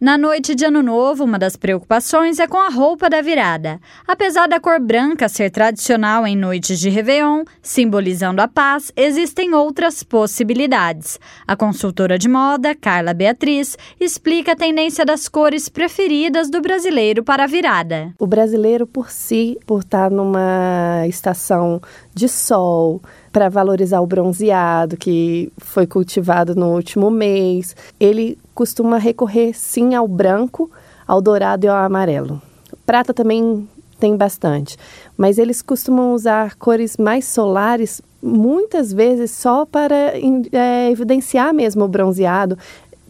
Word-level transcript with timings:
Na 0.00 0.16
noite 0.16 0.54
de 0.54 0.64
Ano 0.64 0.82
Novo, 0.82 1.24
uma 1.24 1.38
das 1.38 1.56
preocupações 1.56 2.38
é 2.38 2.46
com 2.46 2.56
a 2.56 2.70
roupa 2.70 3.10
da 3.10 3.20
virada. 3.20 3.78
Apesar 4.08 4.48
da 4.48 4.58
cor 4.58 4.80
branca 4.80 5.28
ser 5.28 5.50
tradicional 5.50 6.26
em 6.26 6.34
noites 6.34 6.80
de 6.80 6.88
Réveillon, 6.88 7.44
simbolizando 7.60 8.40
a 8.40 8.48
paz, 8.48 8.90
existem 8.96 9.52
outras 9.52 10.02
possibilidades. 10.02 11.20
A 11.46 11.54
consultora 11.54 12.18
de 12.18 12.30
moda, 12.30 12.74
Carla 12.74 13.12
Beatriz, 13.12 13.76
explica 14.00 14.52
a 14.52 14.56
tendência 14.56 15.04
das 15.04 15.28
cores 15.28 15.68
preferidas 15.68 16.48
do 16.48 16.62
brasileiro 16.62 17.22
para 17.22 17.44
a 17.44 17.46
virada. 17.46 18.14
O 18.18 18.26
brasileiro, 18.26 18.86
por 18.86 19.10
si, 19.10 19.58
por 19.66 19.80
estar 19.80 20.10
numa 20.10 21.04
estação 21.08 21.78
de 22.14 22.26
sol, 22.26 23.02
para 23.32 23.48
valorizar 23.48 24.00
o 24.00 24.06
bronzeado 24.06 24.96
que 24.96 25.52
foi 25.58 25.86
cultivado 25.86 26.54
no 26.54 26.74
último 26.74 27.10
mês. 27.10 27.76
Ele 27.98 28.38
costuma 28.54 28.98
recorrer 28.98 29.52
sim 29.54 29.94
ao 29.94 30.08
branco, 30.08 30.70
ao 31.06 31.20
dourado 31.20 31.66
e 31.66 31.68
ao 31.68 31.76
amarelo. 31.76 32.40
Prata 32.84 33.14
também 33.14 33.68
tem 33.98 34.16
bastante, 34.16 34.76
mas 35.16 35.38
eles 35.38 35.60
costumam 35.60 36.14
usar 36.14 36.56
cores 36.56 36.96
mais 36.96 37.26
solares 37.26 38.00
muitas 38.22 38.92
vezes 38.92 39.30
só 39.30 39.64
para 39.66 40.14
é, 40.52 40.90
evidenciar 40.90 41.54
mesmo 41.54 41.84
o 41.84 41.88
bronzeado, 41.88 42.58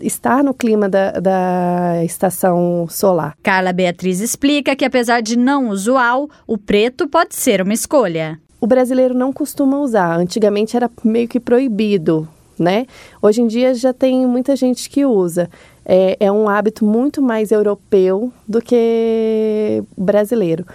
estar 0.01 0.43
no 0.43 0.55
clima 0.55 0.89
da, 0.89 1.13
da, 1.13 2.05
estação 2.05 2.87
solar. 2.89 3.37
Carla 3.43 3.73
Beatriz 3.73 4.21
explica 4.21 4.75
que, 4.75 4.85
apesar 4.85 5.21
de 5.21 5.37
não 5.37 5.69
usual, 5.69 6.29
o 6.47 6.57
preto 6.57 7.09
pode 7.09 7.35
ser 7.35 7.61
uma 7.61 7.75
escolha 7.75 8.41
o 8.61 8.67
brasileiro 8.67 9.15
não 9.15 9.33
costuma 9.33 9.79
usar. 9.81 10.19
Antigamente 10.19 10.77
era 10.77 10.91
meio 11.03 11.27
que 11.27 11.41
proibido, 11.41 12.29
né? 12.59 12.87
Hoje 13.23 13.41
em 13.41 13.47
dia 13.47 13.75
já 13.75 13.93
tem 13.93 14.27
muita 14.27 14.55
gente 14.55 14.91
que 14.91 15.07
usa. 15.07 15.49
É, 15.85 16.17
é 16.21 16.31
um 16.31 16.49
hábito 16.49 16.85
muito 16.85 17.23
mais 17.23 17.51
europeu 17.51 18.33
do 18.47 18.61
que 18.61 19.83
brasileiro. 19.97 20.67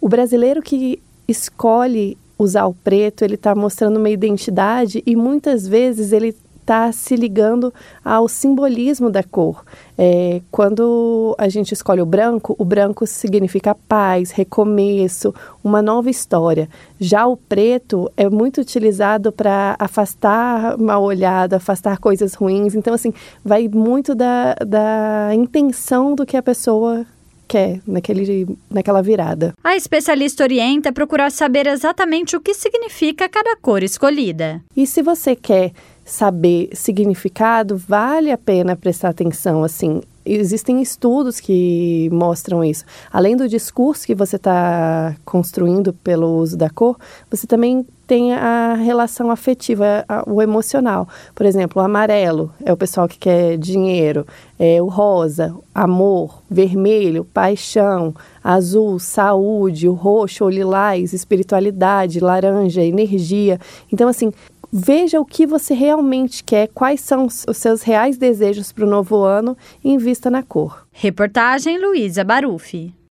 O 0.00 0.08
brasileiro 0.08 0.60
que 0.60 1.00
escolhe 1.28 2.18
usar 2.38 2.66
o 2.66 2.74
preto, 2.74 3.24
ele 3.24 3.34
está 3.34 3.54
mostrando 3.54 3.96
uma 3.98 4.10
identidade 4.10 5.02
e 5.04 5.16
muitas 5.16 5.66
vezes 5.66 6.12
ele 6.12 6.34
está 6.68 6.92
se 6.92 7.16
ligando 7.16 7.72
ao 8.04 8.28
simbolismo 8.28 9.08
da 9.08 9.22
cor. 9.22 9.64
É, 9.96 10.42
quando 10.50 11.34
a 11.38 11.48
gente 11.48 11.72
escolhe 11.72 12.02
o 12.02 12.06
branco, 12.06 12.54
o 12.58 12.64
branco 12.64 13.06
significa 13.06 13.74
paz, 13.74 14.30
recomeço, 14.30 15.34
uma 15.64 15.80
nova 15.80 16.10
história. 16.10 16.68
Já 17.00 17.26
o 17.26 17.38
preto 17.38 18.12
é 18.18 18.28
muito 18.28 18.60
utilizado 18.60 19.32
para 19.32 19.76
afastar 19.78 20.76
mal 20.76 21.02
olhado, 21.02 21.54
afastar 21.54 21.96
coisas 21.96 22.34
ruins. 22.34 22.74
Então, 22.74 22.92
assim, 22.92 23.14
vai 23.42 23.66
muito 23.66 24.14
da, 24.14 24.54
da 24.54 25.30
intenção 25.34 26.14
do 26.14 26.26
que 26.26 26.36
a 26.36 26.42
pessoa 26.42 27.06
quer 27.48 27.80
naquele, 27.86 28.46
naquela 28.70 29.02
virada. 29.02 29.54
A 29.64 29.74
especialista 29.74 30.44
orienta 30.44 30.90
a 30.90 30.92
procurar 30.92 31.32
saber 31.32 31.66
exatamente 31.66 32.36
o 32.36 32.40
que 32.40 32.52
significa 32.52 33.26
cada 33.26 33.56
cor 33.56 33.82
escolhida. 33.82 34.62
E 34.76 34.86
se 34.86 35.00
você 35.00 35.34
quer 35.34 35.72
saber 36.08 36.70
significado, 36.72 37.76
vale 37.76 38.32
a 38.32 38.38
pena 38.38 38.74
prestar 38.74 39.10
atenção, 39.10 39.62
assim, 39.62 40.00
existem 40.24 40.80
estudos 40.80 41.38
que 41.38 42.08
mostram 42.10 42.64
isso. 42.64 42.84
Além 43.12 43.36
do 43.36 43.48
discurso 43.48 44.06
que 44.06 44.14
você 44.14 44.36
está 44.36 45.14
construindo 45.24 45.92
pelo 45.92 46.36
uso 46.36 46.56
da 46.56 46.70
cor, 46.70 46.98
você 47.30 47.46
também 47.46 47.86
tem 48.06 48.32
a 48.32 48.72
relação 48.72 49.30
afetiva, 49.30 50.04
o 50.26 50.40
emocional. 50.40 51.06
Por 51.34 51.44
exemplo, 51.44 51.82
o 51.82 51.84
amarelo 51.84 52.50
é 52.64 52.72
o 52.72 52.76
pessoal 52.76 53.06
que 53.06 53.18
quer 53.18 53.58
dinheiro, 53.58 54.26
é 54.58 54.80
o 54.80 54.86
rosa, 54.86 55.54
amor, 55.74 56.42
vermelho, 56.50 57.22
paixão, 57.22 58.14
azul, 58.42 58.98
saúde, 58.98 59.86
o 59.86 59.92
roxo 59.92 60.46
o 60.46 60.50
lilás, 60.50 61.12
espiritualidade, 61.12 62.18
laranja, 62.18 62.82
energia. 62.82 63.60
Então, 63.92 64.08
assim, 64.08 64.32
Veja 64.70 65.18
o 65.20 65.24
que 65.24 65.46
você 65.46 65.72
realmente 65.72 66.44
quer, 66.44 66.68
quais 66.68 67.00
são 67.00 67.26
os 67.26 67.56
seus 67.56 67.82
reais 67.82 68.18
desejos 68.18 68.70
para 68.70 68.84
o 68.84 68.88
novo 68.88 69.16
ano 69.22 69.56
e 69.82 69.90
invista 69.90 70.30
na 70.30 70.42
cor. 70.42 70.86
Reportagem 70.92 71.80
Luísa 71.80 72.22
Barufi. 72.22 72.97